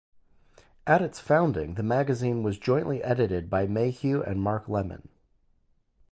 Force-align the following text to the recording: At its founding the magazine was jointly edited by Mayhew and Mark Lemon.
At 0.87 1.03
its 1.03 1.19
founding 1.19 1.75
the 1.75 1.83
magazine 1.83 2.41
was 2.41 2.57
jointly 2.57 3.03
edited 3.03 3.51
by 3.51 3.67
Mayhew 3.67 4.23
and 4.23 4.41
Mark 4.41 4.67
Lemon. 4.67 5.09